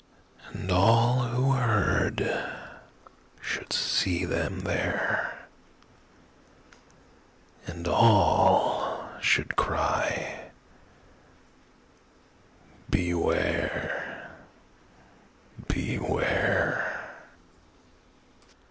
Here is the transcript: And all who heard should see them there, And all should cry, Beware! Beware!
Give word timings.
And 0.51 0.71
all 0.71 1.19
who 1.27 1.51
heard 1.51 2.27
should 3.39 3.71
see 3.71 4.25
them 4.25 4.61
there, 4.61 5.47
And 7.67 7.87
all 7.87 9.05
should 9.21 9.55
cry, 9.55 10.49
Beware! 12.89 14.31
Beware! 15.67 17.19